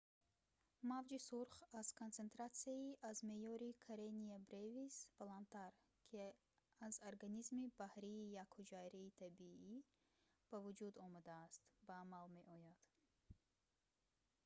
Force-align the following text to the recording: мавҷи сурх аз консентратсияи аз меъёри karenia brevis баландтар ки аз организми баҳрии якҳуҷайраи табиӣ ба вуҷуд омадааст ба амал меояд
мавҷи 0.91 1.17
сурх 1.29 1.53
аз 1.79 1.87
консентратсияи 2.01 2.99
аз 3.11 3.17
меъёри 3.29 3.79
karenia 3.85 4.37
brevis 4.49 4.95
баландтар 5.19 5.71
ки 6.07 6.19
аз 6.87 6.95
организми 7.09 7.71
баҳрии 7.81 8.31
якҳуҷайраи 8.43 9.15
табиӣ 9.21 9.73
ба 10.49 10.57
вуҷуд 10.65 10.95
омадааст 11.07 11.61
ба 11.85 11.93
амал 12.03 12.25
меояд 12.37 12.79